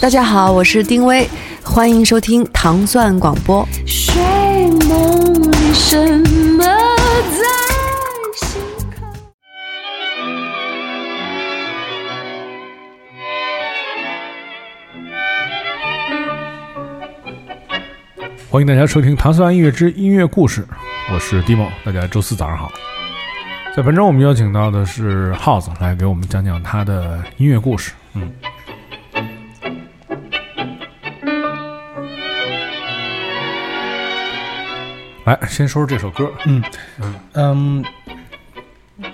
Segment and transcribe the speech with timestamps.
[0.00, 1.28] 大家好，我是丁薇，
[1.64, 3.66] 欢迎收听糖蒜广播。
[3.84, 4.14] 睡
[4.88, 5.96] 梦里什
[6.56, 6.64] 么
[7.32, 7.42] 在
[8.36, 8.62] 心
[8.94, 9.04] 口？
[18.48, 20.62] 欢迎大家收听《糖蒜音乐之音乐故事》，
[21.12, 22.70] 我是 Dimo，大家周四早上好。
[23.76, 27.92] 在本周我们邀请到的是耗子来给我们讲讲他的音乐故事。
[28.14, 28.32] 嗯，
[35.28, 36.30] 来先说说这首歌。
[36.46, 36.62] 嗯
[37.00, 37.84] 嗯嗯。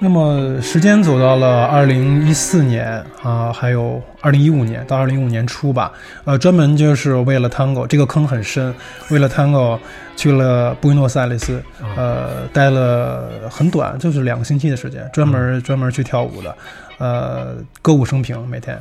[0.01, 5.93] 那么时间走到了二零一四年啊，还有二零一五年到二零一五年初吧。
[6.25, 8.75] 呃，专门就是为了 Tango 这个坑很深，
[9.11, 9.79] 为了 Tango
[10.17, 11.63] 去了布宜诺斯艾利斯，
[11.97, 16.57] 呃，待了很短，就是两个星期的时间，专门专门去跳舞的，
[16.99, 18.81] 呃，歌舞升平每天。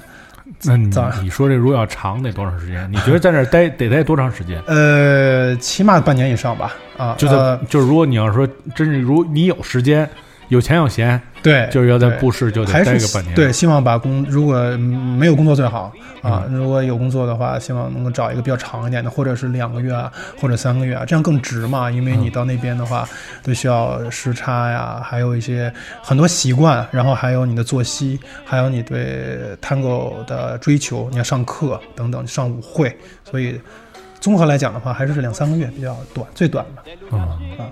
[0.65, 0.89] 那你
[1.21, 2.87] 你说这如果要长得多长时间？
[2.91, 4.61] 你觉得在那儿待得待多长时间？
[4.67, 6.73] 呃，起码半年以上吧。
[6.97, 10.09] 啊，就在就是如果你要说真是如你有时间。
[10.49, 13.33] 有钱有闲，对，就是要在布市就得待个半年。
[13.35, 15.91] 对，希望把工如果没有工作最好
[16.21, 21.89] 啊，如果有工作的话，希望能够找一个比较长一点的，或者是两个月啊，或者三个月啊，这样更值嘛。
[21.89, 23.07] 因为你到那边的话，
[23.41, 32.95] 都需要时差呀，还有一些很多习惯，然后还有你的作息，还有你对 Tango 的追求，你要上课等等，上舞会，
[33.29, 33.59] 所以
[34.19, 36.83] 综合来讲的话，还是两三个月比较短，最短吧。
[37.11, 37.67] 啊啊。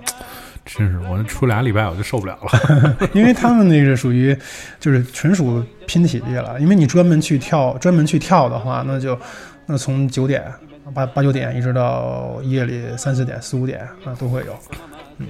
[0.64, 4.36] 真是，我出俩礼拜我就受不了了， 因为他们那是属于，
[4.78, 6.58] 就是纯属拼体力了。
[6.60, 9.18] 因为你专门去跳，专门去跳的话，那就
[9.66, 10.44] 那从九点
[10.94, 14.56] 八八九点一直到夜里三四点四五点啊都会有，
[15.18, 15.26] 嗯，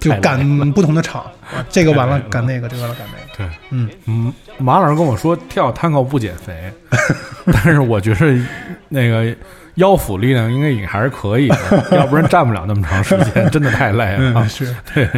[0.00, 1.30] 就赶不同的场，
[1.68, 3.36] 这个完了赶那个，这个完了赶那个。
[3.36, 6.72] 对，嗯嗯，马老师跟我说跳探戈不减肥，
[7.52, 8.40] 但是我觉得
[8.88, 9.36] 那个。
[9.76, 14.48] 腰腹力量应该也还是可以的， 要不然站不了那么长时间， 真的太累了。
[14.48, 15.08] 是， 对，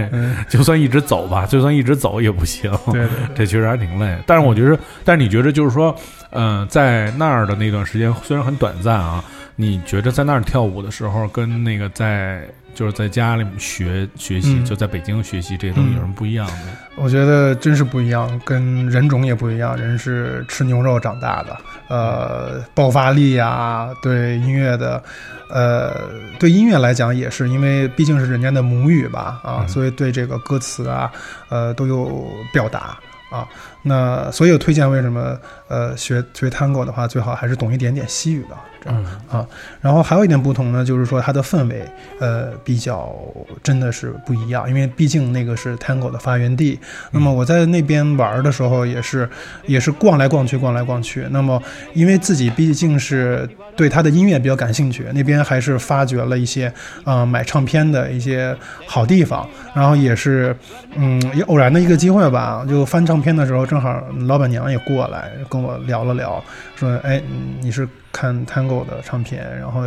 [0.48, 2.70] 就算一直走吧，就算一直走也不行。
[2.92, 4.16] 对，这确实还挺累。
[4.26, 5.94] 但是我觉得，但是你觉得，就是说，
[6.30, 9.24] 嗯，在那儿的那段时间虽然很短暂啊，
[9.56, 12.42] 你觉得在那儿跳舞的时候，跟那个在。
[12.78, 16.54] 就是在家里面学学习，就在北京学习这些东西有什么不一样的？
[16.94, 19.76] 我觉得真是不一样，跟人种也不一样。
[19.76, 21.56] 人是吃牛肉长大的，
[21.88, 25.02] 呃，爆发力呀，对音乐的，
[25.50, 25.92] 呃，
[26.38, 31.10] 对音乐来讲也是，因为毕竟是人家的母语吧，啊，所以对这个歌词啊，
[31.48, 32.96] 呃，都有表达
[33.28, 33.44] 啊。
[33.88, 38.56] 那所以推荐为什么呃学学 Tango 的话，最好还是懂一点点西语的。
[38.86, 39.44] 嗯啊，
[39.80, 41.84] 然后还有一点不同呢，就是说它的氛围，
[42.20, 43.12] 呃，比较
[43.60, 46.78] 真的是不一样，因为毕竟那个是 Tango 的发源地。
[47.10, 49.28] 那么我在那边玩的时候，也是
[49.66, 51.26] 也是逛来逛去，逛来逛去。
[51.30, 51.60] 那么
[51.92, 53.46] 因为自己毕竟是
[53.76, 56.72] 对他的音乐比较感兴趣，那边还是发掘了一些
[57.02, 58.56] 啊买唱片的一些
[58.86, 59.46] 好地方。
[59.74, 60.56] 然后也是
[60.94, 66.42] 嗯，也偶然的一个机会吧，就翻唱片的时候，正好老板娘也过来跟我聊了聊，
[66.76, 67.22] 说：“哎，
[67.60, 69.82] 你是？”看 Tango 的唱片，然后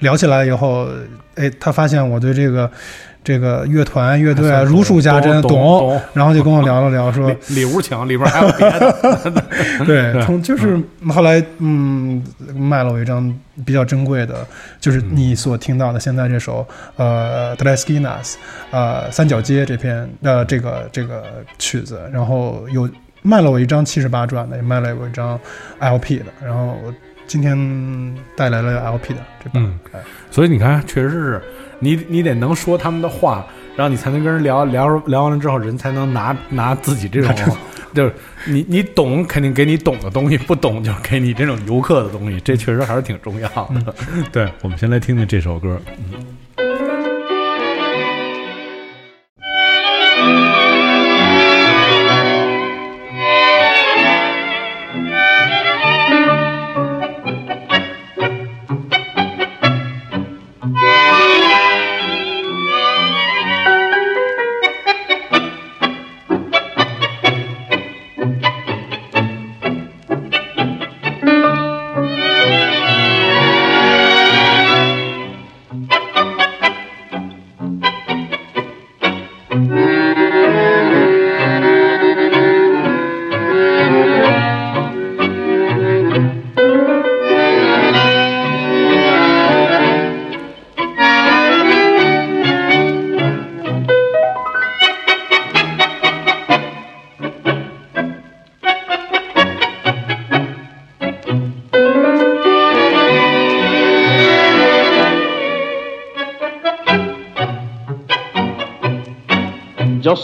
[0.00, 0.88] 聊起来以后，
[1.36, 2.70] 哎，他发现我对这个
[3.22, 9.44] 这个乐团乐队啊如数家珍，懂，懂然后就跟我聊了聊，说里屋请，里边还有别的。
[9.86, 10.78] 对， 从就是
[11.08, 12.22] 后来嗯，
[12.54, 13.34] 卖了我一张
[13.64, 14.44] 比较珍贵的，
[14.80, 18.36] 就是你所听到的现在这首呃 d r e s k i n a s
[18.72, 21.24] 呃三角街这篇呃这个这个
[21.56, 22.86] 曲子，然后有
[23.22, 25.38] 卖了我一张七十八转的，也卖了我一张
[25.78, 26.94] LP 的，然后我。
[27.26, 27.56] 今天
[28.34, 29.78] 带来了 LP 的这嗯，
[30.32, 31.40] 所以你看，确实是
[31.78, 37.56] 你你得能说他们的话，然后你才能跟人聊聊聊完了之后，人才能拿拿自己这种，
[37.94, 38.12] 就是
[38.48, 43.94] 你你懂肯定给你懂的东西，不懂就给你这种游客的东西，这确实还是挺重要的。
[44.32, 45.80] 对，我们先来听听这首歌。
[46.12, 46.36] 嗯。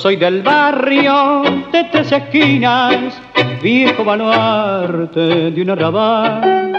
[0.06, 1.42] Soy del barrio
[1.72, 3.20] de tres esquinas,
[3.60, 6.72] viejo baluarte de un arrabal,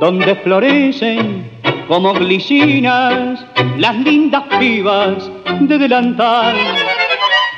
[0.00, 1.50] donde florecen
[1.86, 3.44] como glicinas
[3.76, 5.30] las lindas pibas
[5.60, 6.56] de delantal,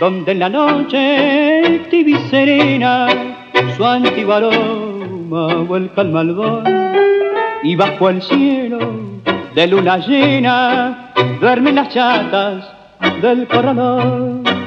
[0.01, 3.07] donde en la noche tibia serena
[3.77, 6.65] su antiguo aroma vuelca al malvón
[7.63, 8.81] y bajo el cielo
[9.55, 12.69] de luna llena duermen las chatas
[13.23, 14.66] del corralón.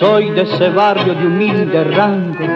[0.00, 2.46] Soy de ese barrio de humilde rango,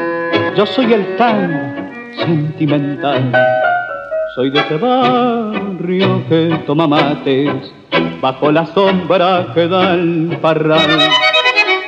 [0.56, 3.30] yo soy el tan sentimental.
[4.34, 7.70] Soy de ese barrio que toma mates
[8.22, 10.88] bajo la sombra que da el parral.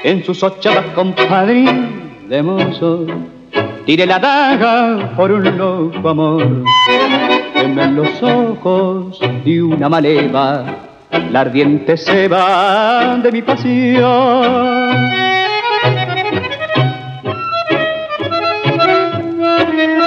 [0.04, 3.06] En sus ochavas compadrín de mozo,
[3.86, 6.64] tire la daga por un loco amor.
[7.54, 10.66] en los ojos de una maleva
[11.30, 15.35] la ardiente va de mi pasión.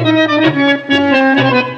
[0.05, 1.69] Müzik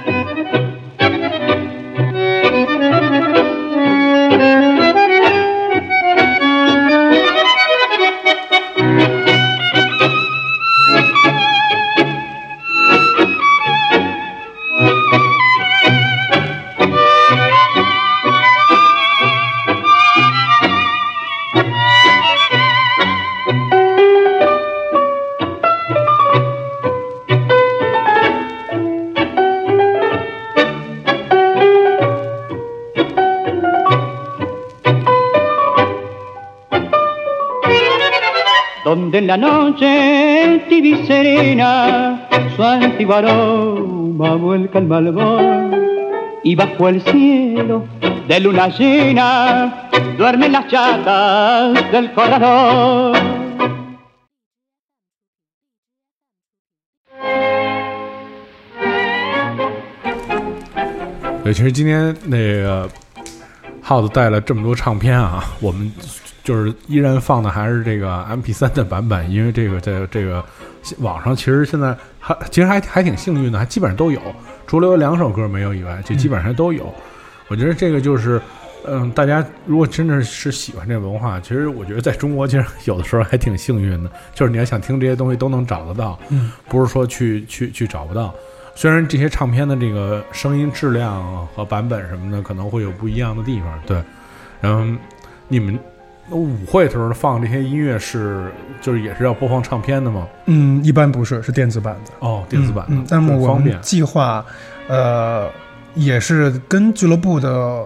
[39.10, 45.74] donde en la noche tibia serena su antiguo aroma vuelca el malvón
[46.44, 47.84] y bajo el cielo
[48.28, 53.16] de luna llena duermen las chatas del corralón.
[61.42, 62.88] 对，其实今天那个
[63.82, 65.92] 耗子带了这么多唱片啊，我们
[66.43, 70.43] 就是依然放的还是这个 M P 三的版本，因为这个在这个
[70.97, 74.19] 网上其实现在还其实还还挺幸运的，还基本上都有，
[74.65, 76.91] 除了有两首歌没有以外，就基本上都有。
[77.47, 78.41] 我觉得这个就是，
[78.87, 88.33] 嗯，大家如果真的是喜欢这文化，其实我觉得在中国其实 有的时候还挺幸运的，就是你要想听这些东西都能找得到，嗯，不是说去去去找不到。
[88.73, 94.01] 虽然这些唱片的这个声音质量和版本什么的可能会有不一样的地方，对，
[94.59, 94.83] 然后
[95.47, 95.77] 你们。
[96.29, 100.27] 舞会时候放这些音乐是，就是也是要播放唱片的吗？
[100.45, 102.11] 嗯，一般不是，是电子版的。
[102.19, 102.93] 哦，电子版的。
[102.93, 104.45] 嗯，那么我们计划，
[104.87, 105.49] 呃，
[105.95, 107.83] 也是跟俱乐部的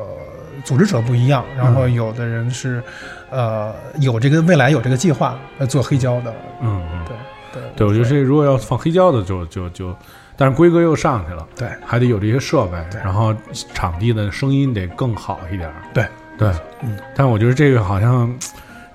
[0.63, 1.43] 组织者不一样。
[1.57, 2.83] 然后有的人是，
[3.31, 6.31] 呃，有这个未来有这个计划呃做黑胶的。
[6.61, 7.15] 嗯嗯，对
[7.53, 9.95] 对对，我觉得这如果要放黑胶的，就就就，
[10.37, 11.47] 但是规格又上去了。
[11.55, 13.33] 对，还得有这些设备，然后
[13.73, 15.71] 场地的声音得更好一点。
[15.93, 16.05] 对。
[16.37, 16.49] 对，
[16.81, 18.33] 嗯，但我觉得这个好像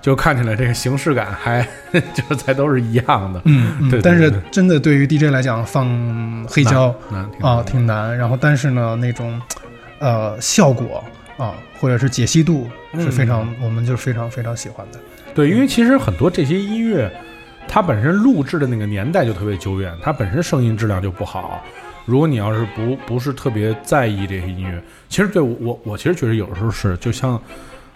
[0.01, 1.61] 就看起来这个形式感还
[2.13, 4.01] 就是才都是一样的，嗯，对。
[4.01, 8.17] 但是真的对于 DJ 来讲，放黑胶难啊，挺难。
[8.17, 9.41] 然后，但是呢，那种
[9.99, 11.03] 呃效果
[11.37, 14.99] 啊，或者是解析度是非常，我们就非常非常喜欢的。
[15.33, 17.11] 对，因为其实很多这些音乐，
[17.67, 21.63] 它本身录制的那个年代就特别久远，它本身声音质量就不好。
[22.05, 27.41] 如果你要是不不是特别在意这些音乐，其实对我我我其实觉得有的时候是，就像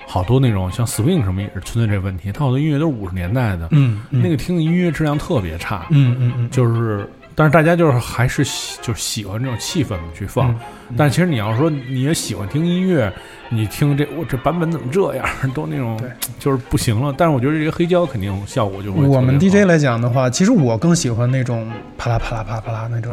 [0.07, 7.09] 好多那种像 swing 什么也是存在这个问题，它好多音乐都是五十年代的，嗯，那个听的音乐质量特别差，嗯嗯嗯，就是。
[7.37, 10.55] 但是大家就是还是喜就是喜欢这种气氛去放，
[10.95, 13.11] 但其实你要说你也喜欢听音乐，
[13.49, 15.99] 你听这我这版本怎么这样， 都那种
[16.39, 17.13] 就是不行了。
[17.17, 19.05] 但是我觉得这个黑胶肯定效果就会。
[19.05, 23.11] 我们 DJ 来讲的话，其实我更喜欢那种啪啦啪啦啪啦啪啦那种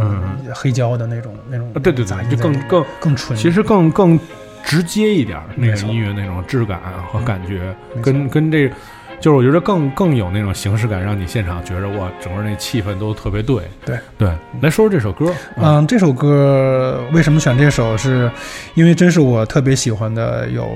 [0.55, 1.73] 黑胶的那种那种。
[1.83, 4.17] 对对对，就更更更纯，其实更更
[4.63, 6.81] 直接一点那个音乐那种质感
[7.13, 8.71] 和感觉，跟跟这。
[9.23, 13.63] 就是我觉得更更有那种形式感，让你现场觉着哇，整个那气氛都特别对。
[13.87, 14.29] 对对，
[14.61, 15.33] 来说说这首歌。
[15.57, 17.97] 嗯，这首歌为什么选这首？
[17.97, 18.29] 是
[18.75, 20.69] 因为真是我特别喜欢的，有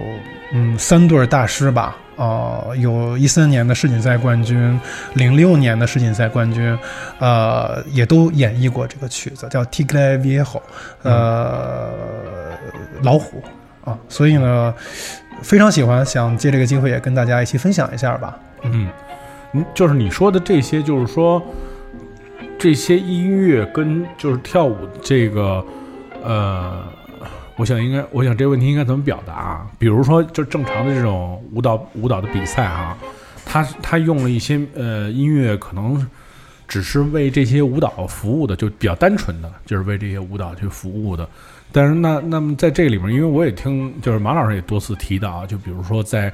[0.52, 1.96] 嗯三对大师吧。
[2.14, 4.80] 哦，有一三年的世锦赛冠军，
[5.14, 6.78] 零六年的世锦赛冠军，
[7.18, 10.44] 呃，也都演绎过这个曲子，叫《Tigre Viejo》，
[11.02, 11.90] 呃，
[13.02, 13.42] 老虎
[13.84, 13.98] 啊。
[14.08, 14.72] 所以呢。
[15.42, 18.38] 非常喜欢，想借这个机会也跟大家一起分享一下吧。
[18.62, 18.88] 嗯，
[19.52, 21.42] 嗯，就是你说的这些，就是说
[22.58, 25.64] 这些音乐跟就是跳舞这个，
[26.24, 26.82] 呃，
[27.56, 29.66] 我想应该，我想这个问题应该怎么表达啊？
[29.78, 32.96] 比如说，就正常的这种舞蹈舞蹈的比赛啊，
[33.44, 36.04] 他他用了一些呃音乐，可能
[36.66, 41.28] 只是为这些舞蹈服务的，就比较单纯的，就是为这些舞蹈去服务的。
[41.76, 46.32] 但是那那么在这里面，因为我也听，就是马老师也多次提到，就比如说在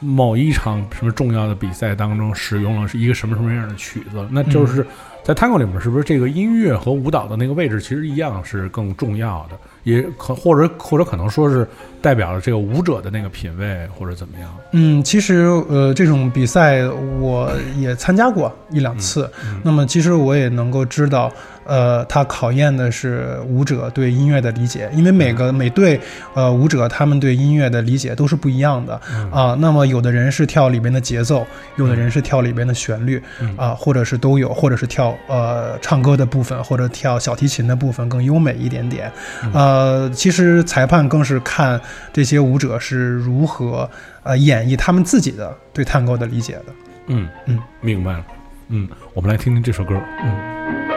[0.00, 4.84] 某一场什么重要的比赛当中，使用了是一个什么什么样的曲子，那就是
[5.22, 9.56] 在 Tango 里面，是不是这个音乐和舞蹈的那个位置其实一样是更重要的？
[9.84, 11.66] 也可或者或者可能说是
[12.00, 14.48] 代表了这个舞者的那个品味或者怎么样？
[14.72, 16.84] 嗯，其实呃，这种比赛
[17.20, 19.30] 我也参加过一两次，
[19.62, 21.32] 那么其实我也能够知道。
[21.64, 26.00] 呃，它考验的是舞者对音乐的理解，因为每个每对
[26.34, 29.00] 呃舞者他们对音乐的理解都是不一样的
[29.30, 29.56] 啊。
[29.60, 33.22] 那么有的人是跳里边的节奏，有的人是跳里边的旋律
[33.56, 39.10] 啊，或者是都有，或者是跳呃唱歌的部分，或者跳小提琴的部分更优美一点点。
[39.52, 41.80] 呃，其实裁判更是看
[42.12, 43.88] 这些舞者是如何
[44.22, 46.64] 呃演绎他们自己的对探戈的理解的。
[47.06, 48.24] 嗯嗯，明白了。
[48.68, 49.94] 嗯，我们来听听这首歌。
[50.22, 50.91] 嗯。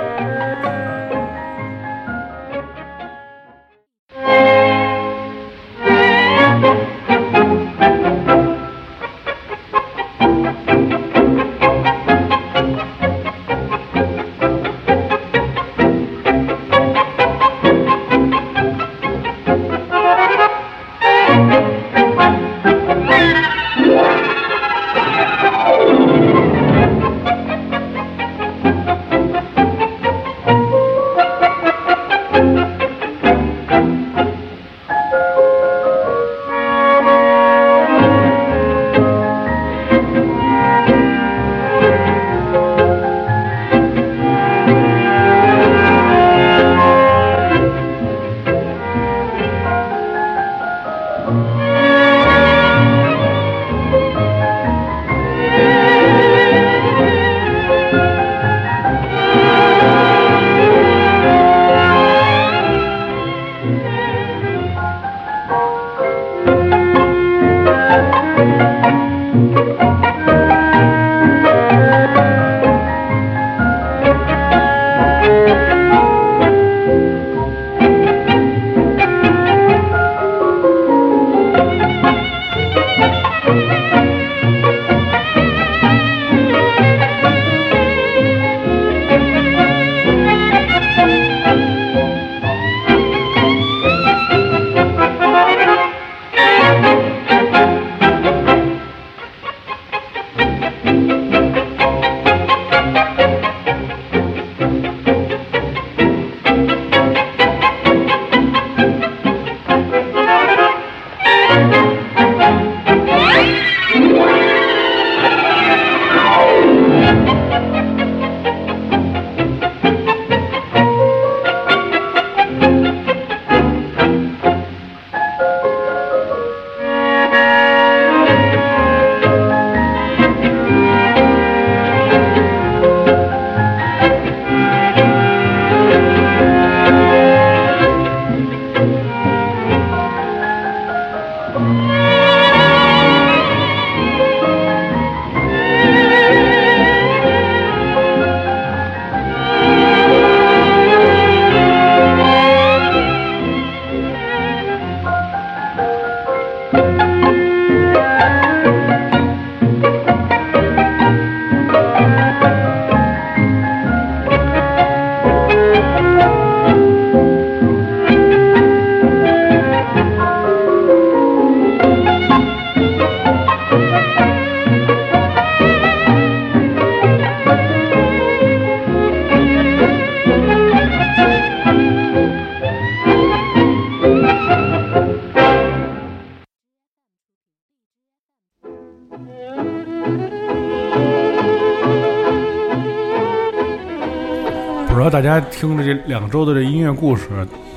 [194.96, 197.28] 不知道大家听了这两周的这音乐故事，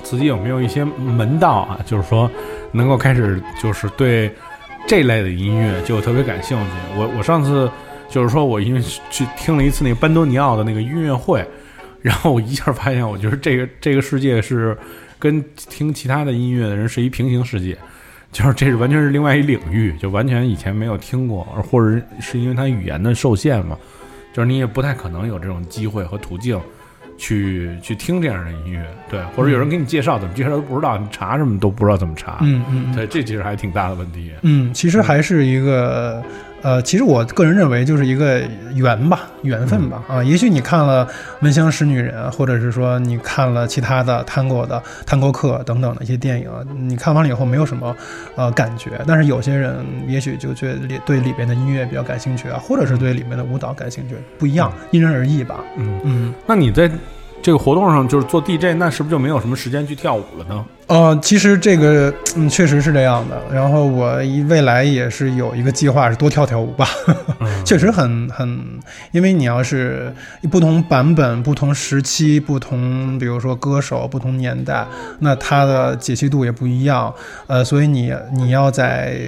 [0.05, 1.81] 自己有没有一些门道啊？
[1.85, 2.31] 就是说，
[2.71, 4.33] 能够开始就是对
[4.87, 6.73] 这类的音乐就特别感兴趣。
[6.97, 7.69] 我我上次
[8.09, 11.45] 就是说我因为去听了一次那个班多尼奥的那个音乐会，
[12.01, 14.79] 然后我一下发现，我觉得这个这个世界是
[15.19, 17.77] 跟听其他的音乐的人是一平行世界，
[18.31, 23.77] 就是这是完全是另外一领域，就完全以前没有听过，或者是因为它语言的受限嘛，
[24.33, 26.57] 就是你也不太可能有这种机会和途径。
[27.19, 34.31] 去去听这样的音乐，对，或者有人给你介绍，怎么介绍都不知道，你查什么都不知道怎么查，嗯嗯，对，这其实还挺大的问题。
[34.43, 36.23] 嗯，其实还是一个
[36.63, 38.43] 呃，其实我个人认为就是一个
[38.75, 40.03] 缘吧，缘分吧。
[40.09, 41.07] 啊，也许你看了
[41.41, 47.95] 《闻香识女人》，或者是说你看了其他的探戈的探戈客等等的一些电影，你看完了以后没有什么
[48.35, 55.61] 呃感觉，但是有些人也许就觉得里对里边的音乐比较感兴趣啊，或者是对里面的舞蹈感兴趣，不一样，因人而异吧。
[55.77, 56.35] 嗯嗯。
[56.47, 56.91] 那你在
[57.41, 60.65] 这个活动上就是做 DJ，那是不是就没有什么时间去跳舞了呢？
[60.89, 63.41] 呃，其实这个嗯确实是这样的。
[63.53, 66.89] 然后我一未来也是有一个计划，是多跳跳舞吧。
[67.65, 68.59] 确实很很，
[69.13, 70.11] 因为你要是
[70.51, 74.87] 不同版本、不同时期、不同，比如说歌手、不同年代，
[75.21, 77.13] 那它的解析度也不一样。
[77.47, 79.19] 呃，所以你你要在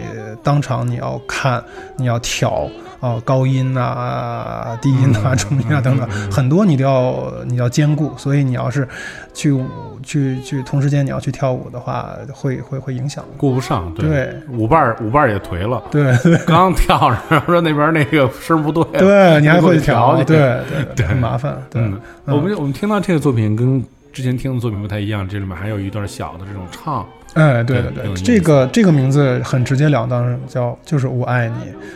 [0.43, 1.63] 当场你要看，
[1.99, 2.67] 你要调。
[3.01, 8.87] 哦，高音呐，低音呐，中音啊等等，很多你都要你要兼顾，所以你要是
[9.33, 9.59] 去
[10.03, 13.93] 去去同时间你要去跳舞的话，会会会影响，顾不上。
[13.95, 15.83] 对，舞伴舞伴也颓了。
[15.91, 16.17] 对，
[16.47, 20.65] 刚跳上说那边那个声不对，对你还会调，对对
[20.97, 21.57] 对，很麻烦。
[21.75, 27.07] 嗯，我们我们听到这个作品跟之前听的作品不太一样，这里面还有一段小的这种唱。
[27.35, 31.49] 哎，对对对，这个这个名字很直截了当，叫就是我爱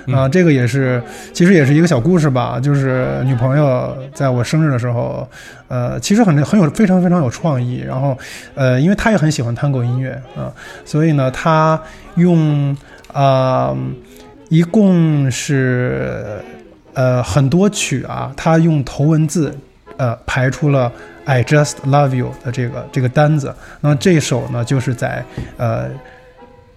[0.06, 0.28] 你啊。
[0.28, 2.60] 这个也是，其实也是一个小故事吧。
[2.60, 5.28] 就是女朋友在我生日的时候，
[5.66, 7.82] 呃，其实很很有非常非常有创意。
[7.84, 8.16] 然后，
[8.54, 10.52] 呃，因为她也很喜欢探戈音乐啊，
[10.84, 11.80] 所以呢，她
[12.14, 12.76] 用
[13.12, 13.76] 啊，
[14.50, 16.38] 一共是
[16.92, 19.52] 呃很多曲啊，她用头文字
[19.96, 20.90] 呃排出了。
[21.26, 25.24] I just love you 的这个这个单子，那么这首呢，就是在
[25.56, 25.88] 呃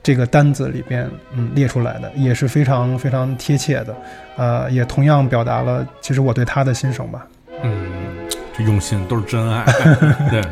[0.02, 3.94] 这个单子里边嗯列出来的，也是非常非常贴切的，
[4.38, 7.28] 呃，也同样表达了其实我对他的心声吧。
[7.62, 7.92] 嗯，
[8.58, 9.66] 这用心都是真爱，
[10.32, 10.42] 对。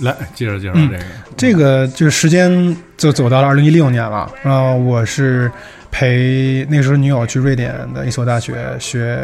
[0.00, 1.04] 来，接着介绍这个。
[1.36, 4.30] 这个就时间就走到了二零一六年了。
[4.42, 5.50] 然后我是
[5.90, 9.18] 陪那时候女友去瑞典的一所大学学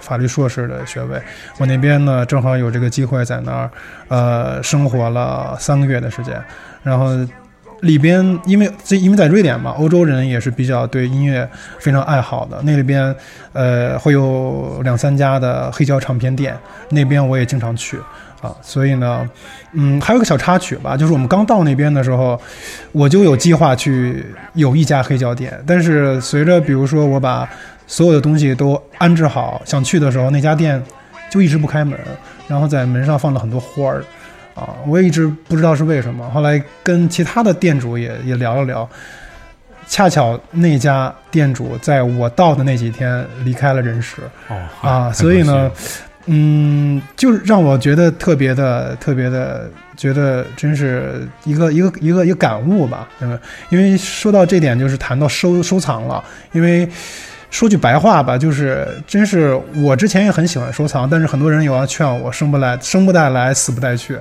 [0.00, 1.20] 法律硕士的学位。
[1.58, 3.70] 我那边呢正好有这个机会在那儿，
[4.08, 6.42] 呃，生活了三个月的时间。
[6.82, 7.08] 然后
[7.80, 11.48] 里边因为这因为在瑞典嘛，欧洲人也是比较对音乐
[11.78, 12.60] 非常爱好的。
[12.62, 13.14] 那里边
[13.52, 16.56] 呃会有两三家的黑胶唱片店，
[16.88, 17.98] 那边我也经常去。
[18.44, 19.26] 啊，所以呢，
[19.72, 22.38] 嗯，还有个小插曲吧，就是我们刚到那边的时候，
[22.92, 27.48] 我就有计划去有一家黑胶店，但是随着比如说我把
[27.86, 30.82] 所有的东西都安置好，想去的时候，那家店
[31.30, 31.98] 就一直不开门，
[32.46, 34.04] 然后在门上放了很多花儿，
[34.54, 36.28] 啊，我也一直不知道是为什么。
[36.28, 38.86] 后来跟其他的店主也也聊了聊，
[39.88, 44.16] 恰巧那家店主在我到的那几天离开了人世，
[44.48, 45.70] 哦啊，所以呢。
[46.26, 53.08] 嗯，就让我觉得特别的、特别的，觉得真是一个一个一个一个感悟吧。
[53.20, 56.24] 嗯，因为说到这点，就是谈到收收藏了。
[56.52, 56.88] 因为
[57.50, 64.18] 说句白话吧，就是真是我之前也很喜欢收藏，但是很多人有要劝我生不来、生不带来、死不带去。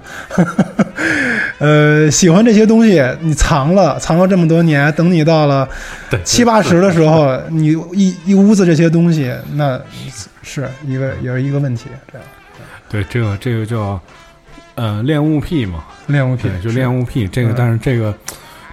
[1.59, 5.67] 呃，喜欢这些东西，你藏了，藏了这么多年，等你到了
[6.23, 9.79] 七八十的时候，你一一屋子这些东西，那。
[10.45, 12.27] 是一个也是一个问题，这样。
[12.89, 13.97] 对，这个这个叫
[14.75, 17.25] 呃恋物癖嘛，恋物癖就恋物癖。
[17.29, 18.13] 这个，但是这个，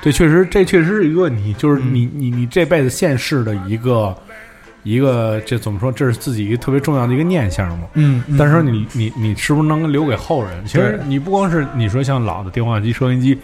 [0.02, 4.12] 这确实这确实是一个问题，就是你你你这辈子现世的一个
[4.82, 5.90] 一个，这怎么说？
[5.92, 7.86] 这是自己一个特别重要的一个念想嘛。
[7.94, 8.22] 嗯。
[8.38, 10.64] 但是说你你你是不是能留给后人？
[10.66, 13.38] 其实你不光是你说像老的电话机、收音机，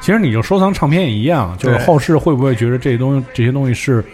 [0.00, 4.04] 其实你就收藏唱片也一样，就是后世会不会觉得这些东西这些东西是？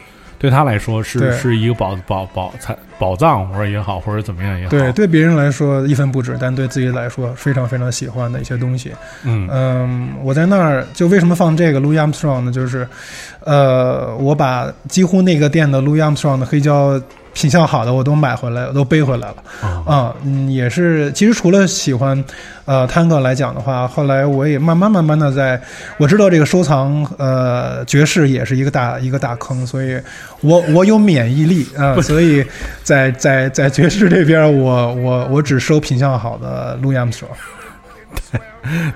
[0.43, 4.71] 对他来说是是一个宝宝宝财宝藏，或者也好，或者怎么样也好。
[4.71, 8.91] 对，对别人来说一分不值，但对自己来说非常非常喜欢的一些东西。
[9.23, 12.51] 嗯嗯，我在那儿就为什么放这个 Louis Armstrong 呢？
[12.51, 12.85] 就是，
[13.45, 17.01] 呃，我把几乎那个店的 Louis Armstrong 的黑胶。
[17.35, 19.37] 品相好的我都买回来，我都背回来了
[19.87, 21.11] 啊，嗯，也是。
[21.13, 22.23] 其实除了喜欢，
[22.65, 25.61] 呃，探戈来讲的话，后来我也慢慢慢慢的在，
[25.99, 30.01] 我知道这个收藏，呃，爵士也是一个大一个大坑，所以
[30.41, 32.45] 我 我有免疫力啊，所以
[32.83, 37.29] 在在在爵士这边，我我我只收品相好的 Louis Armstrong。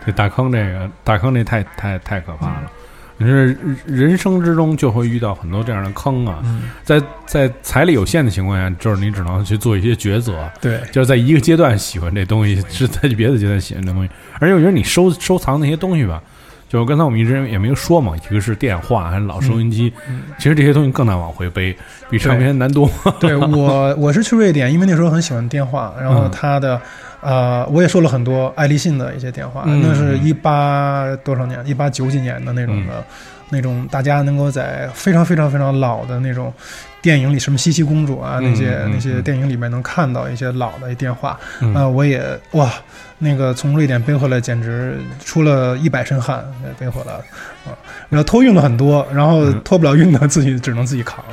[0.05, 2.71] 对，大坑这个大坑这太太太可怕了。
[3.19, 6.45] 你是人生之中就会遇到很多这样的坑啊，
[6.85, 10.49] 在在财力有限的情况下，就是你只能去做一些抉择。
[10.61, 14.11] 对，就是在一个阶段喜欢这东西，是在别的阶段喜欢这东西。
[14.39, 16.23] 而且我觉得你收收藏那些东西吧，
[16.69, 19.91] 就刚才我们一直也没有说嘛，一个是电话，还是老收音机，
[20.39, 21.75] 其实这些东西更难往回背，
[22.11, 22.91] 比唱片难多。
[23.19, 26.81] 对我，我是去瑞典，因为那时候很喜欢电话，然后它的。
[27.21, 33.05] 呃，我也说了很多爱立信的一些电话，那是一八多少年，一八九几年的那种的，
[33.51, 36.53] 那种大家能够在非常非常非常老的那种
[37.01, 41.39] 电影里，什么西西公主啊那些那些电影里面能看到一些老的电话。
[41.75, 42.71] 呃，我也哇，
[43.19, 46.45] 那个从瑞典背回来，简直出了一百身汗，
[46.79, 47.19] 背回来了
[47.65, 47.75] 啊。
[48.09, 51.25] 然后托运了很多，然后托不了运的自己只能自己扛。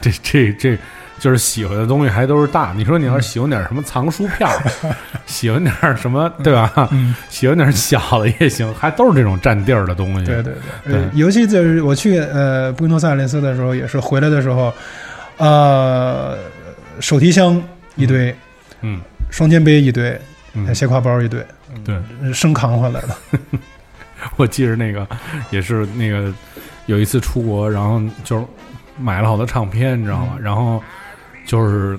[0.00, 0.78] 这这 这。
[1.26, 4.48] 就是喜欢的东西还都是大，你说你要是喜欢点什么藏书票，
[5.26, 6.88] 喜欢点什么，对吧？
[7.28, 10.24] 喜欢点小的也行，还都是这种占地儿的东西。
[10.24, 10.52] 对对
[10.84, 14.72] 对，尤其就是我去呃布宜诺斯艾利斯的时候，也是回来的时候，
[15.38, 16.38] 呃，
[17.00, 17.60] 手提箱
[17.96, 18.32] 一堆，
[18.82, 20.16] 嗯，双肩背一堆，
[20.72, 21.44] 斜挎包一堆，
[21.84, 23.18] 对，生扛回来了。
[24.38, 25.04] 我记着那个
[25.50, 26.32] 也是那个
[26.86, 28.44] 有一次出国，然后就是
[28.96, 30.38] 买了好多唱片，你知道吗？
[30.40, 30.80] 然后。
[31.46, 31.98] 就是，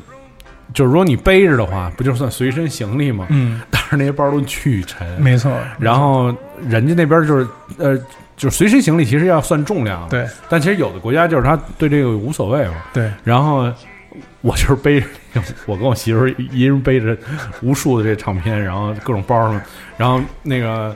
[0.73, 3.25] 就是如果你背着的话，不就算随身行李吗？
[3.29, 5.51] 嗯，但是那些包都巨沉，没错。
[5.79, 6.36] 然后
[6.67, 7.97] 人家那边就是，呃，
[8.36, 10.27] 就是随身行李其实要算重量，对。
[10.49, 13.10] 但其实有的国家就是他对这个无所谓嘛，对。
[13.23, 13.73] 然后
[14.41, 15.07] 我就是背着，
[15.65, 17.17] 我跟我媳妇一人背着
[17.62, 19.62] 无数的这唱片，然后各种包上，
[19.97, 20.95] 然后那个。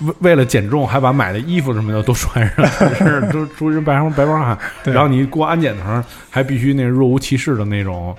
[0.00, 4.58] 为为了减重，还把买的衣服什么的都穿上， 是都出人白帮白帮汗。
[4.84, 8.16] 然后你过安检的时候，还必须那若无其事的那种。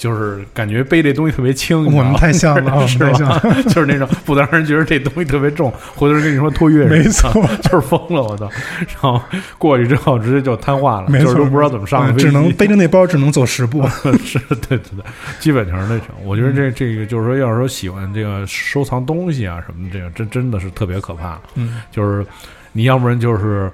[0.00, 3.38] 就是感觉背这东西特别轻，我们太像了， 是吧？
[3.68, 7.30] 就是那种不能让人觉得这东西特别重，回头人跟你说托运，没错，
[7.62, 8.50] 就是疯了，我操！
[8.78, 9.20] 然后
[9.58, 13.86] 过去之后直接就瘫痪了，就是都不知道怎么上，只能背着那包，只能走十步。
[14.24, 15.04] 是，对对对，
[15.38, 16.06] 基本上那种。
[16.24, 21.38] 我觉得这这个就是说，要是说喜欢这个收藏东西啊什么，这个真真的是特别可怕。
[21.56, 22.24] 嗯，就是
[22.72, 23.70] 你要不然就是。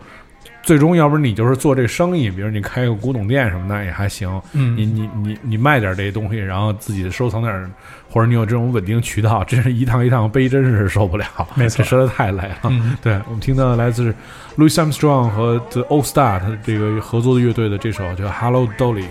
[0.66, 7.70] 最终要不然你就是做这生意，比如你开个古董店什么的也还行，嗯你你你你卖点这些东西，然后自己收藏点儿，
[8.10, 11.24] 或者你有这种稳定渠道，真是一趟一趟背，真是受不了，
[11.54, 12.58] 没错这实在太累了。
[12.64, 14.12] 嗯对我们听到来自
[14.58, 19.04] Louis Armstrong 和 The Old Star 他这个合作的乐队的这首叫《Hello Dolly》。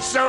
[0.00, 0.20] So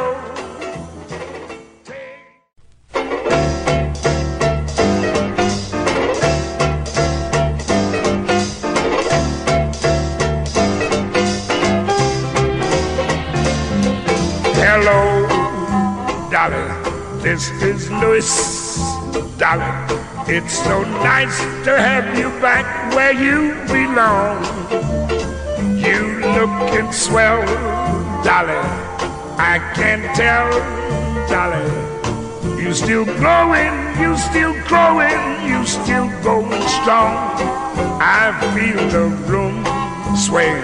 [17.31, 18.27] This is Louis.
[20.27, 24.43] It's so nice to have you back where you belong.
[25.79, 27.39] You looking swell,
[28.21, 28.59] Dolly.
[29.39, 30.51] I can tell,
[31.31, 32.61] Dolly.
[32.61, 37.15] You still growing, you still growing, you still going strong.
[38.03, 39.63] I feel the room
[40.17, 40.59] sway,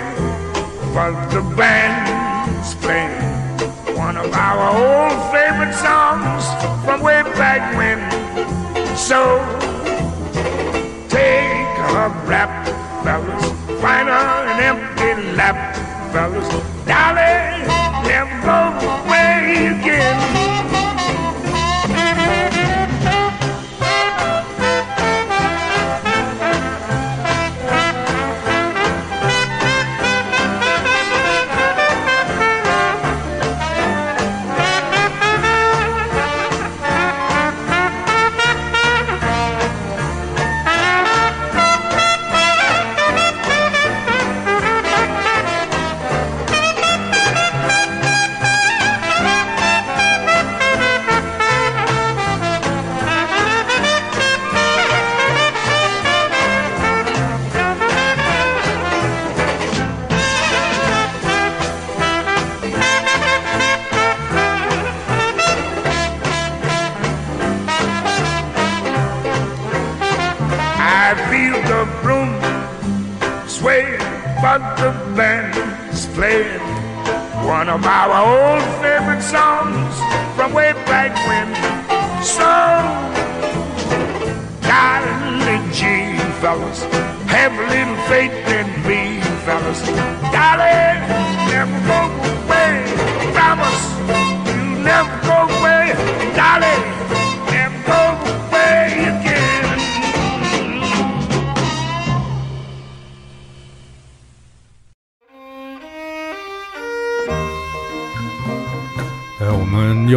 [0.94, 3.27] but the band's playing
[4.08, 6.46] one of our old favorite songs
[6.86, 8.00] from way back when.
[8.96, 9.20] So
[11.10, 12.54] take a rap,
[13.04, 13.46] fellas,
[13.82, 15.76] find an empty lap,
[16.14, 16.48] fellas.
[16.86, 17.68] Dolly,
[18.08, 19.27] never go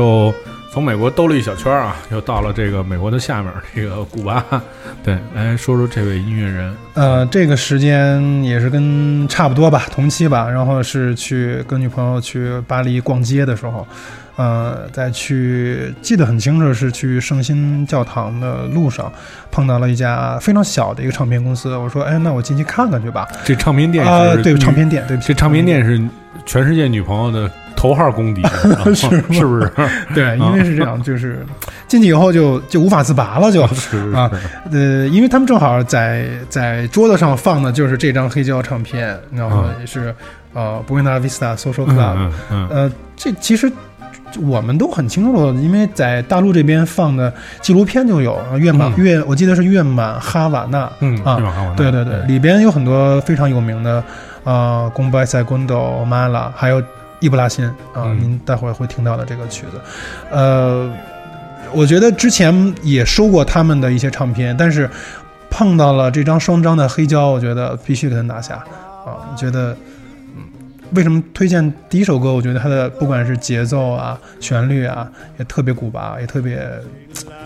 [0.01, 0.33] 又
[0.73, 4.43] 从美国兜了一小圈儿啊，又到了这个美国的下面这个古巴。
[5.05, 6.75] 对，来说说这位音乐人。
[6.95, 10.49] 呃，这个时间也是跟差不多吧，同期吧。
[10.49, 13.87] 然后是去跟女朋友去巴黎逛街的时候，
[14.41, 19.13] 呃，在去记得很清楚，是去圣心教堂的路上
[19.51, 21.77] 碰到了一家非常小的一个唱片公司。
[21.77, 23.29] 我说，哎，那我进去看看去吧。
[23.45, 26.01] 这唱片店啊、对，唱片店，对不起，这唱片店是
[26.47, 28.43] 全世界女朋友的头号公敌，
[28.97, 29.71] 是是不是？
[30.15, 31.45] 对，因为是这样，就是
[31.87, 33.67] 进去以后就就无法自拔了，就。
[33.77, 34.31] 是啊
[34.73, 40.15] 呃，因为他们正好在在桌子上放的就是这张黑胶唱片，然后啊也是
[40.55, 43.71] 呃 Buena Vista Social 嗯 Club，、嗯嗯呃，这其实
[44.43, 49.05] 我们都很清楚，因为在大陆这边放的纪录片就有啊月满、嗯。
[49.05, 54.03] 月，我记得是月满哈瓦那，嗯啊月满哈瓦那对对对，里边有很多非常有名的，
[54.45, 56.83] 呃，宫拜塞贡多、马拉，还有
[57.21, 58.19] 伊布拉辛啊，嗯。
[58.21, 59.81] 您待会儿会听到的这个曲子，
[60.31, 60.91] 呃，
[61.73, 64.89] 我觉得之前也收过他们的一些唱片，但是
[65.51, 68.55] 碰到了这张双张的黑胶，我觉得必须给它拿下
[69.05, 69.19] 啊！
[69.37, 69.77] 觉得，嗯，
[70.95, 72.33] 为什么推荐第一首歌？
[72.33, 76.69] 我觉得它的不管是节奏啊、旋律啊，也特别古巴，也特别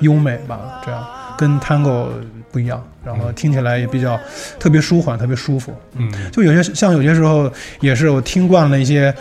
[0.00, 2.06] 优美吧，这样跟 Tango
[2.50, 4.18] 不一样，然后听起来也比较
[4.58, 5.74] 特别舒缓，特别舒服。
[5.96, 9.14] 嗯就有些像有些时候也是我听惯了一些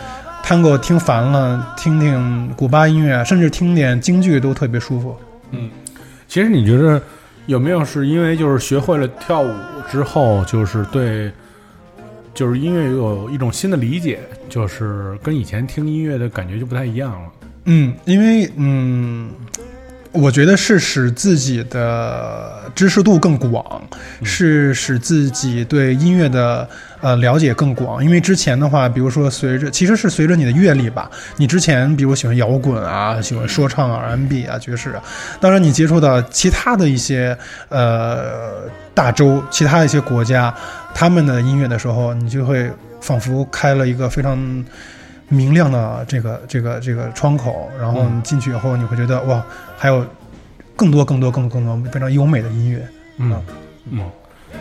[0.44, 5.16] Tango，听烦了，听听古巴音乐，甚至听点京剧都特别舒服。
[5.50, 5.70] 嗯。
[6.26, 7.00] 其实你觉得
[7.46, 9.54] 有没有是因为就是学会了跳舞
[9.90, 11.30] 之后，就是对，
[12.34, 14.18] 就是音乐有一种新的理解，
[14.48, 17.28] 就是跟以前听音乐的感觉就不太一样了。
[17.66, 19.30] 嗯，因为嗯，
[20.12, 23.82] 我觉得是使自己的知识度更广，
[24.22, 26.68] 是使自己对音乐的
[27.00, 28.04] 呃了解更广。
[28.04, 35.02] 因为之前的话，比如说随着其实是随着你的阅历吧，你之前比如喜欢摇滚啊，喜欢说唱啊、R&B 啊、爵士啊，
[35.40, 37.36] 当然你接触到其他的一些
[37.68, 40.54] 呃大洲、其他一些国家
[40.94, 44.64] 他们的音乐的时候，你就会仿佛开了一个非常。
[45.26, 49.42] 明亮的这个这个这个窗口，然后你进去以后，你会觉得哇，
[49.76, 50.04] 还有
[50.76, 53.42] 更多更多更多更多非常优美的音乐，嗯
[53.90, 54.00] 嗯，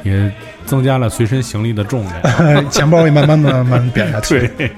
[0.03, 0.31] 也
[0.65, 4.47] 增加了随身行李的重量， 钱包也慢慢慢慢扁下去。
[4.57, 4.71] 对。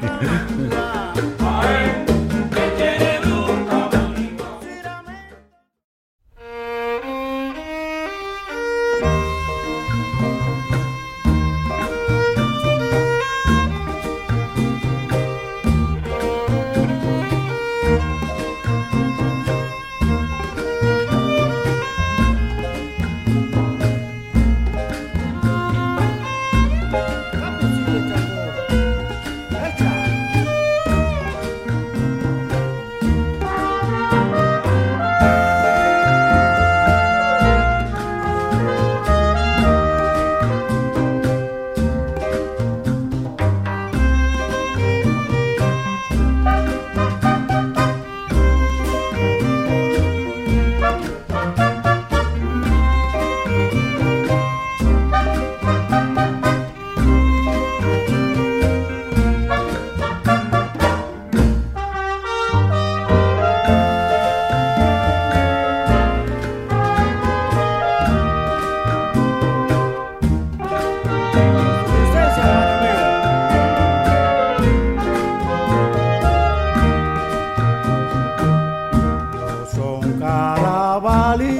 [80.26, 81.60] Carabalí,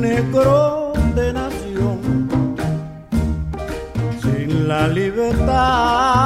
[0.00, 1.98] negro de nación,
[4.22, 6.23] sin la libertad.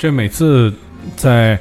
[0.00, 0.72] 这每次
[1.14, 1.58] 在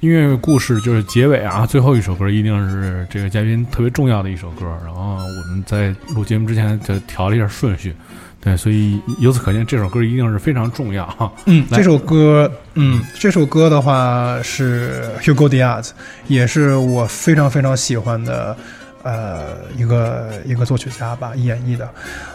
[0.00, 4.66] 音乐故事就是结尾啊，最后一首歌一定是这个嘉宾特别重要的一首歌。
[4.84, 7.94] 然后我们在录节目之前就调了一下顺序，
[8.40, 11.32] 对，所以由此可见，这首歌一定是非常重要哈。
[11.46, 15.90] 嗯，这首歌，嗯，这首歌的话是 Hugo Diaz，
[16.26, 18.56] 也是我非常非常喜欢的，
[19.04, 21.88] 呃，一个一个作曲家吧演绎的。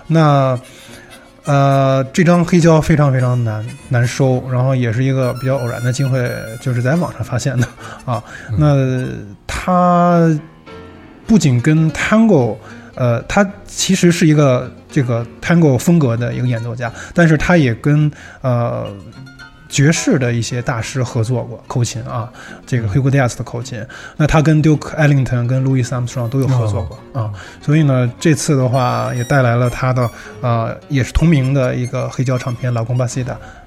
[0.08, 0.58] 那
[1.46, 6.30] 呃，这张黑胶非常非常难难收，然后也是一个比较偶然的机会，
[6.62, 7.68] 就是在网上发现的
[8.06, 8.24] 啊。
[8.58, 9.08] 那
[9.48, 10.40] 它
[11.26, 12.58] 不仅跟 Tango，
[12.96, 18.12] 呃，他其实是一个这个 Tango 风格的一个演奏家，但是他也跟
[18.42, 18.88] 呃。
[19.72, 22.30] 爵士的一些大师合作过口琴啊，
[22.68, 23.84] 这个 Hugo Diaz 的口琴，
[24.18, 30.10] 那他跟 Duke Ellington、跟 Louis Armstrong 都有合作过啊，所以呢，这次的话也带来了他的
[30.42, 33.24] 呃，也是同名的一个黑胶唱片《La Gombasita》，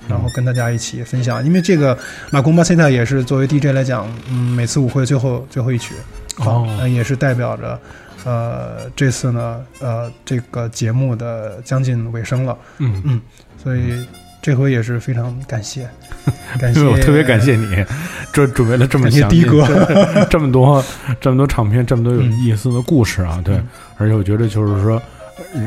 [0.06, 1.42] 然后跟大家一起分享。
[1.42, 1.96] 因为这个
[2.30, 5.94] 《La Gombasita》也是作为 DJ 来讲，嗯，每次舞会最后最后一曲，
[6.36, 7.80] 哦，也是代表着
[8.26, 13.20] 呃这次呢呃这个节目的将近尾声了，嗯嗯，
[13.62, 14.06] 所以。
[14.44, 15.88] 这回也是非常感谢，
[16.60, 17.82] 感谢我特别感谢你，
[18.30, 19.40] 这准备了这么详细，
[20.28, 20.84] 这么多
[21.18, 23.40] 这么多唱片，这么多有意思的故事啊！
[23.42, 23.58] 对，
[23.96, 25.00] 而且我觉得就是说，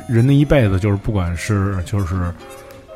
[0.07, 2.31] 人的一辈子就是不管是就是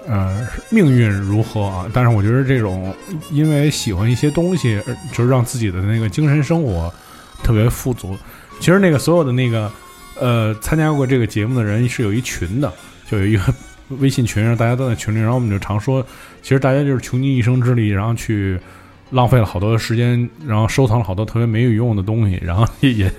[0.08, 2.94] 呃命运如何啊，但是我觉得这种
[3.32, 4.80] 因为喜欢一些东西，
[5.12, 6.94] 就是让自己的那个精神生活
[7.42, 8.16] 特别富足。
[8.60, 9.72] 其实那个所有的那个
[10.20, 12.72] 呃参加过这个节目的人是有一群的，
[13.10, 13.42] 就有一个。
[14.00, 16.06] 微信群，大家都在群里，然后我们就常说，
[16.42, 18.60] 其实大家就是穷尽一生之力，然后去
[19.10, 22.92] 浪费了好多时间，然后收藏了好多特别没有用的东西，然后也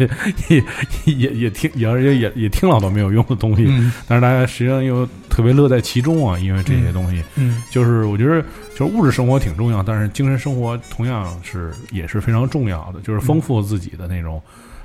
[0.49, 0.65] 也
[1.07, 3.67] 也也也听，也也也也听了好多没有用的东西，
[4.09, 8.41] 但是大家实际上又特别乐在其中啊，因为这些东西，嗯，就是我觉得
[8.75, 14.43] 就是物质生活挺重要，但是精神生活同样是也是非常重要的，就是丰富自己的那种。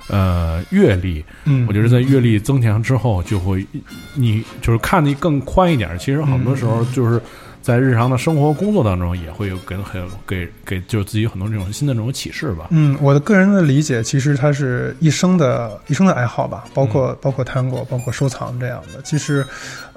[0.08, 3.66] 呃，阅历，嗯，我觉得在阅历增强之后，就会
[4.14, 5.98] 你就是看的更宽一点。
[5.98, 7.20] 其实很多时候就是
[7.60, 12.68] 在日常的生活工作当中，也会有给很给给就是自己很多这种新的这种启示吧。
[12.70, 19.02] 嗯，我的个人的理解，其实它是一生的一生的爱好吧，包括包括 Tango，包括收藏这样的。
[19.02, 19.46] 其实，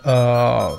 [0.04, 0.78] 呃。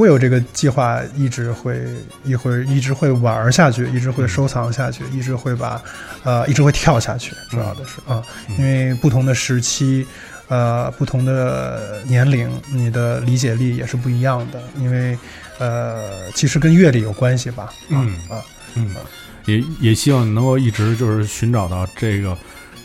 [0.00, 1.78] 会有这个计划，一直会
[2.24, 5.80] 一会一直会玩下去，一直会收藏下去，一直会把，
[6.24, 7.32] 呃，一直会跳下去。
[7.50, 8.22] 主要的是啊，
[8.58, 10.06] 因为不同的时期，
[10.48, 14.62] 呃，不同的年龄，你的理解力也是不一样的。
[14.78, 15.18] 因为，
[15.58, 17.70] 呃，其实跟阅历有关系吧。
[17.90, 18.42] 嗯啊，
[18.76, 18.94] 嗯，
[19.44, 22.34] 也也希望能够一直就是寻找到这个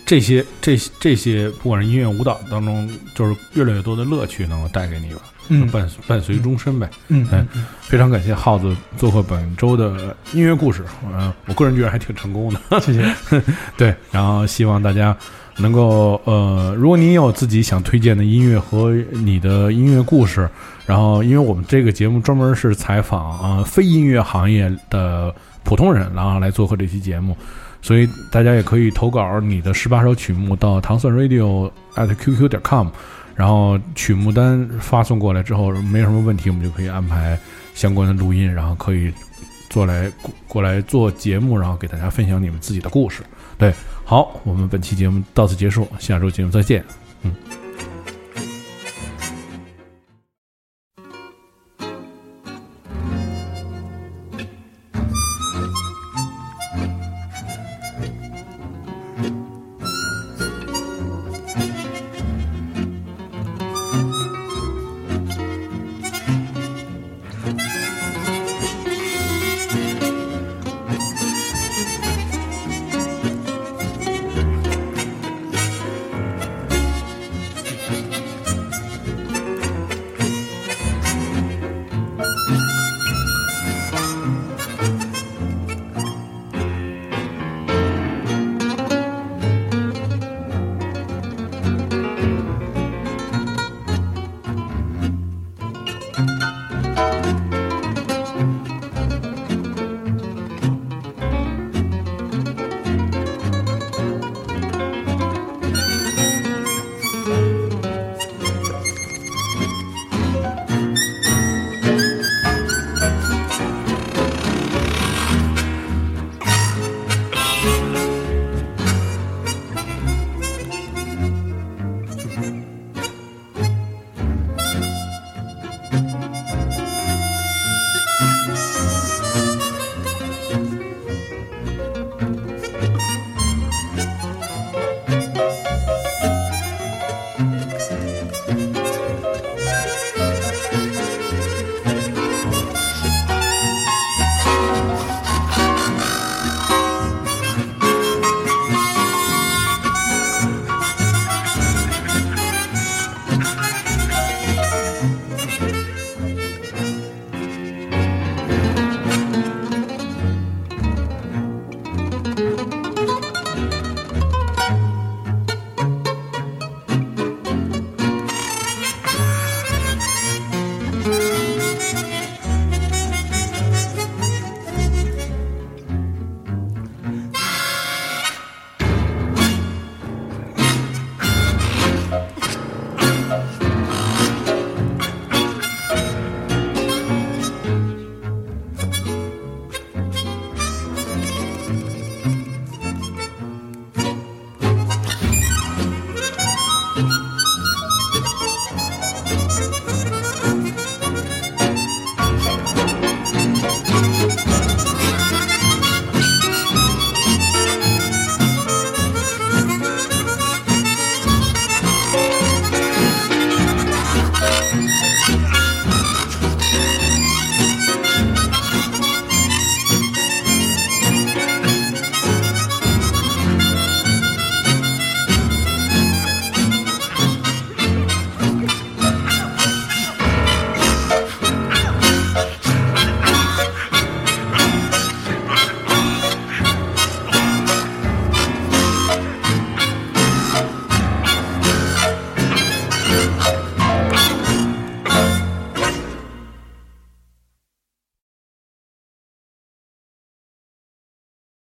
[0.05, 5.22] 这些这这些，不管是音乐舞蹈当中，就是越来越多的乐趣能够带给你吧。
[5.49, 6.89] 嗯，伴伴随终身呗。
[7.07, 7.47] 嗯，
[7.81, 10.83] 非常感谢耗子做客本周的音乐故事。
[11.05, 12.79] 嗯，我个人觉得还挺成功的。
[12.81, 13.15] 谢谢。
[13.77, 15.15] 对，然后希望大家
[15.57, 20.49] 能够呃，如果您有自己想推荐的音乐和你的音乐故事，
[20.85, 25.33] 然后因为我们这个节目专门是采访啊非音乐行业的
[25.63, 27.37] 普通人，然后来做客这期节目，
[27.81, 32.87] 所以大家也可以投稿你的十八首曲目到糖蒜 radio at qq 点 com。
[33.36, 37.38] 然后曲目单发送过来之后，没什么问题，我们就可以安排
[37.73, 39.11] 相关的录音，然后可以
[39.69, 40.11] 做来
[40.47, 43.21] 过来做节目，然后给大家分享你们自己的故事。
[43.57, 43.73] 对，
[44.05, 46.83] 好，我们本期节目到此结束，下周节目再见。
[47.23, 47.64] 嗯。